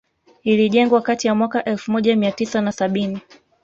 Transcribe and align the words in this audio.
Ilijengwa 0.43 1.01
kati 1.01 1.27
ya 1.27 1.35
mwaka 1.35 1.63
elfu 1.65 1.91
moja 1.91 2.15
mia 2.15 2.31
tisa 2.31 2.61
na 2.61 2.71
sabini 2.71 3.21